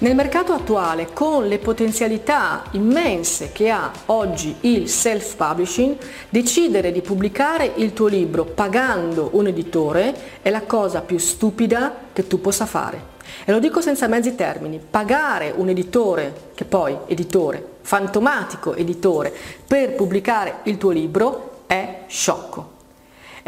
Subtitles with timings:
[0.00, 5.96] Nel mercato attuale, con le potenzialità immense che ha oggi il self-publishing,
[6.28, 12.28] decidere di pubblicare il tuo libro pagando un editore è la cosa più stupida che
[12.28, 13.16] tu possa fare.
[13.44, 19.34] E lo dico senza mezzi termini, pagare un editore, che poi editore, fantomatico editore,
[19.66, 22.76] per pubblicare il tuo libro è sciocco.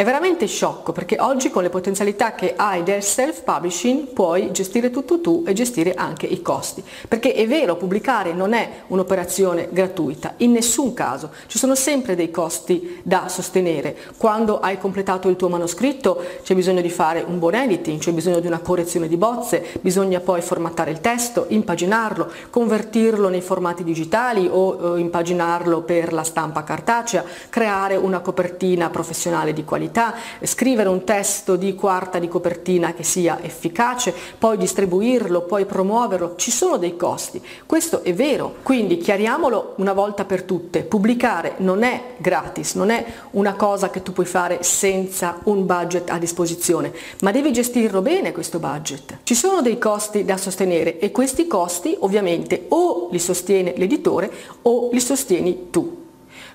[0.00, 5.20] È veramente sciocco perché oggi con le potenzialità che hai del self-publishing puoi gestire tutto
[5.20, 6.82] tu e gestire anche i costi.
[7.06, 11.32] Perché è vero, pubblicare non è un'operazione gratuita, in nessun caso.
[11.46, 13.94] Ci sono sempre dei costi da sostenere.
[14.16, 18.40] Quando hai completato il tuo manoscritto c'è bisogno di fare un buon editing, c'è bisogno
[18.40, 24.48] di una correzione di bozze, bisogna poi formattare il testo, impaginarlo, convertirlo nei formati digitali
[24.50, 30.88] o eh, impaginarlo per la stampa cartacea, creare una copertina professionale di qualità qualità, scrivere
[30.88, 36.76] un testo di quarta di copertina che sia efficace, poi distribuirlo, poi promuoverlo, ci sono
[36.76, 37.42] dei costi.
[37.66, 43.04] Questo è vero, quindi chiariamolo una volta per tutte, pubblicare non è gratis, non è
[43.32, 48.32] una cosa che tu puoi fare senza un budget a disposizione, ma devi gestirlo bene
[48.32, 49.18] questo budget.
[49.24, 54.30] Ci sono dei costi da sostenere e questi costi ovviamente o li sostiene l'editore
[54.62, 55.99] o li sostieni tu.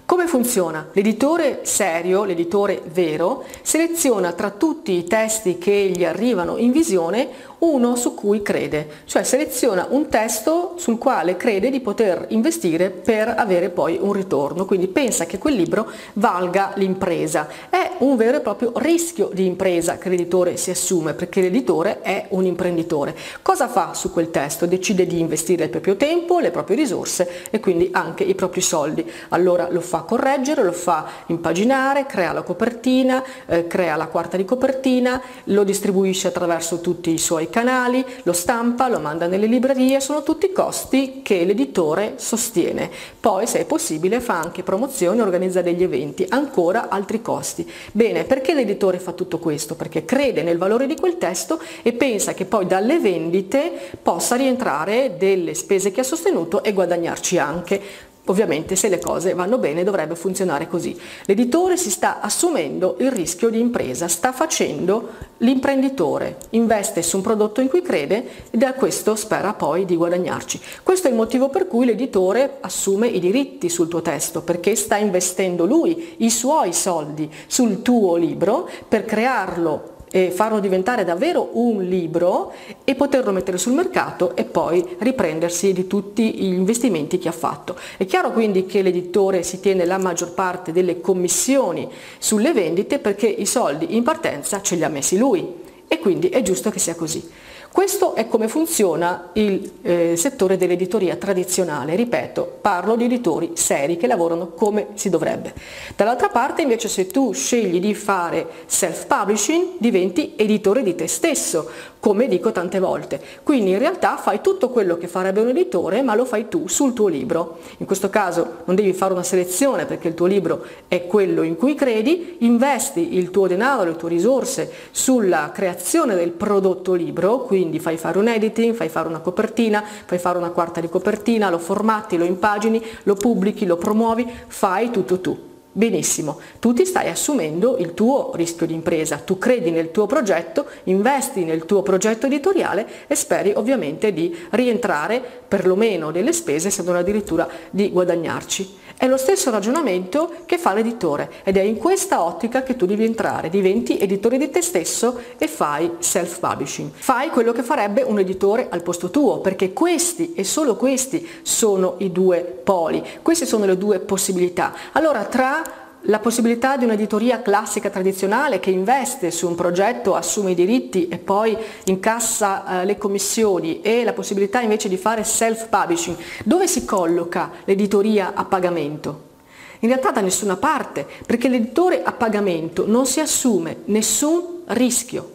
[0.05, 0.89] Come funziona?
[0.91, 7.95] L'editore serio, l'editore vero, seleziona tra tutti i testi che gli arrivano in visione uno
[7.95, 13.69] su cui crede, cioè seleziona un testo sul quale crede di poter investire per avere
[13.69, 17.47] poi un ritorno, quindi pensa che quel libro valga l'impresa.
[17.69, 22.27] È un vero e proprio rischio di impresa che l'editore si assume, perché l'editore è
[22.29, 23.15] un imprenditore.
[23.41, 24.67] Cosa fa su quel testo?
[24.67, 29.09] Decide di investire il proprio tempo, le proprie risorse e quindi anche i propri soldi.
[29.29, 34.45] Allora lo fa correggere, lo fa impaginare, crea la copertina, eh, crea la quarta di
[34.45, 40.23] copertina, lo distribuisce attraverso tutti i suoi canali, lo stampa, lo manda nelle librerie, sono
[40.23, 42.89] tutti costi che l'editore sostiene.
[43.19, 47.69] Poi se è possibile fa anche promozioni, organizza degli eventi, ancora altri costi.
[47.91, 49.75] Bene, perché l'editore fa tutto questo?
[49.75, 55.15] Perché crede nel valore di quel testo e pensa che poi dalle vendite possa rientrare
[55.17, 57.81] delle spese che ha sostenuto e guadagnarci anche.
[58.25, 60.99] Ovviamente se le cose vanno bene dovrebbe funzionare così.
[61.25, 67.61] L'editore si sta assumendo il rischio di impresa, sta facendo l'imprenditore, investe su un prodotto
[67.61, 70.59] in cui crede e da questo spera poi di guadagnarci.
[70.81, 74.97] Questo è il motivo per cui l'editore assume i diritti sul tuo testo, perché sta
[74.97, 81.83] investendo lui i suoi soldi sul tuo libro per crearlo e farlo diventare davvero un
[81.83, 87.33] libro e poterlo mettere sul mercato e poi riprendersi di tutti gli investimenti che ha
[87.33, 87.75] fatto.
[87.97, 93.27] È chiaro quindi che l'editore si tiene la maggior parte delle commissioni sulle vendite perché
[93.27, 96.95] i soldi in partenza ce li ha messi lui e quindi è giusto che sia
[96.95, 97.29] così.
[97.75, 104.07] Questo è come funziona il eh, settore dell'editoria tradizionale, ripeto, parlo di editori seri che
[104.07, 105.53] lavorano come si dovrebbe.
[105.93, 111.69] Dall'altra parte invece se tu scegli di fare self-publishing diventi editore di te stesso,
[111.99, 113.19] come dico tante volte.
[113.43, 116.93] Quindi in realtà fai tutto quello che farebbe un editore, ma lo fai tu sul
[116.93, 117.57] tuo libro.
[117.79, 121.57] In questo caso non devi fare una selezione perché il tuo libro è quello in
[121.57, 127.63] cui credi, investi il tuo denaro, le tue risorse sulla creazione del prodotto libro, quindi
[127.79, 131.59] fai fare un editing, fai fare una copertina, fai fare una quarta di copertina, lo
[131.59, 135.53] formatti, lo impagini, lo pubblichi, lo promuovi, fai tutto tu.
[135.77, 140.65] Benissimo, tu ti stai assumendo il tuo rischio di impresa, tu credi nel tuo progetto,
[140.85, 146.95] investi nel tuo progetto editoriale e speri ovviamente di rientrare perlomeno delle spese, se non
[146.95, 148.83] addirittura di guadagnarci.
[148.97, 153.03] È lo stesso ragionamento che fa l'editore ed è in questa ottica che tu devi
[153.03, 156.91] entrare, diventi editore di te stesso e fai self-publishing.
[156.93, 161.95] Fai quello che farebbe un editore al posto tuo, perché questi e solo questi sono
[161.99, 164.73] i due poli, queste sono le due possibilità.
[164.93, 170.55] Allora tra la possibilità di un'editoria classica tradizionale che investe su un progetto, assume i
[170.55, 176.67] diritti e poi incassa eh, le commissioni e la possibilità invece di fare self-publishing, dove
[176.67, 179.33] si colloca l'editoria a pagamento?
[179.79, 185.33] In realtà da nessuna parte, perché l'editore a pagamento non si assume nessun rischio.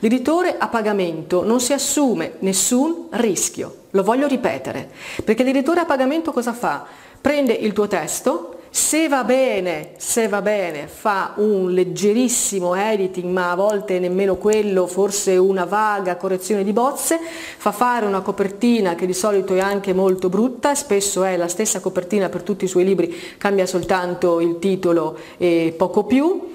[0.00, 4.90] L'editore a pagamento non si assume nessun rischio, lo voglio ripetere,
[5.24, 6.84] perché l'editore a pagamento cosa fa?
[7.20, 13.50] Prende il tuo testo, se va bene, se va bene, fa un leggerissimo editing, ma
[13.50, 17.18] a volte nemmeno quello, forse una vaga correzione di bozze,
[17.56, 21.80] fa fare una copertina che di solito è anche molto brutta, spesso è la stessa
[21.80, 26.48] copertina per tutti i suoi libri, cambia soltanto il titolo e poco più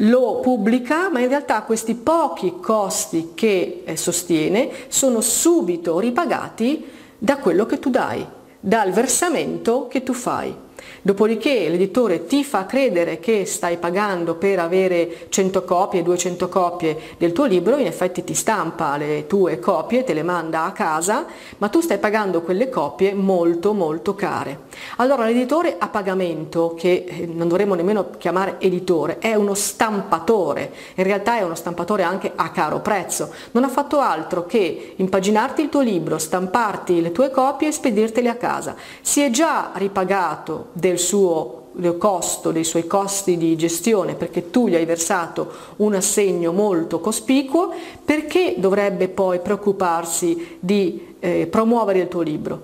[0.00, 6.84] lo pubblica, ma in realtà questi pochi costi che eh, sostiene sono subito ripagati
[7.16, 8.24] da quello che tu dai,
[8.58, 10.66] dal versamento che tu fai.
[11.02, 17.32] Dopodiché l'editore ti fa credere che stai pagando per avere 100 copie, 200 copie del
[17.32, 21.26] tuo libro, in effetti ti stampa le tue copie, te le manda a casa,
[21.58, 24.66] ma tu stai pagando quelle copie molto molto care.
[24.96, 31.04] Allora l'editore a pagamento, che eh, non dovremmo nemmeno chiamare editore, è uno stampatore, in
[31.04, 35.68] realtà è uno stampatore anche a caro prezzo, non ha fatto altro che impaginarti il
[35.68, 38.74] tuo libro, stamparti le tue copie e spedirtele a casa.
[39.00, 41.54] Si è già ripagato del suo
[41.96, 47.70] costo, dei suoi costi di gestione perché tu gli hai versato un assegno molto cospicuo,
[48.04, 52.62] perché dovrebbe poi preoccuparsi di eh, promuovere il tuo libro?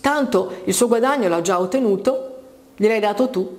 [0.00, 2.36] Tanto il suo guadagno l'ha già ottenuto,
[2.76, 3.56] gliel'hai dato tu,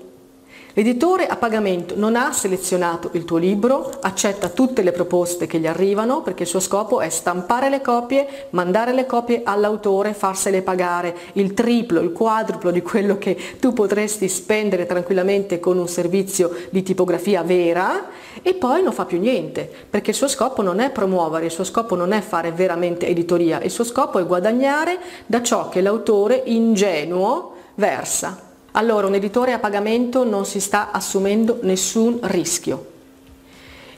[0.78, 5.68] L'editore a pagamento non ha selezionato il tuo libro, accetta tutte le proposte che gli
[5.68, 11.16] arrivano perché il suo scopo è stampare le copie, mandare le copie all'autore, farsele pagare
[11.34, 16.84] il triplo, il quadruplo di quello che tu potresti spendere tranquillamente con un servizio di
[16.84, 18.08] tipografia vera
[18.42, 21.64] e poi non fa più niente perché il suo scopo non è promuovere, il suo
[21.64, 26.42] scopo non è fare veramente editoria, il suo scopo è guadagnare da ciò che l'autore
[26.48, 28.55] ingenuo versa.
[28.78, 32.92] Allora un editore a pagamento non si sta assumendo nessun rischio.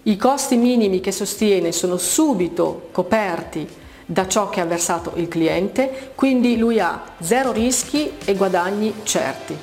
[0.04, 3.68] I costi minimi che sostiene sono subito coperti
[4.06, 9.58] da ciò che ha versato il cliente, quindi lui ha zero rischi e guadagni certi.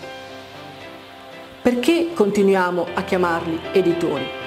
[1.63, 4.44] Perché continuiamo a chiamarli editori?